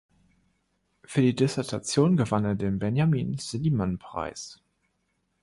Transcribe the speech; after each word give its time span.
Für 1.05 1.21
die 1.21 1.35
Dissertation 1.35 2.17
gewann 2.17 2.43
er 2.43 2.55
den 2.55 2.79
Benjamin 2.79 3.37
Silliman 3.37 3.99
Prize. 3.99 4.59